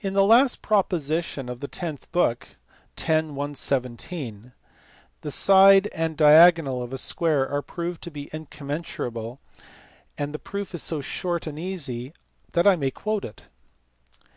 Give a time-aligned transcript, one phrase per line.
[0.00, 2.50] In the last proposition of the tenth book
[2.96, 3.08] (x.
[3.24, 4.52] 117)
[5.22, 9.40] the side and diagonal of a square are proved to be incommensurable.
[10.16, 12.12] The proof is so short and easy
[12.52, 13.42] that I may quote it.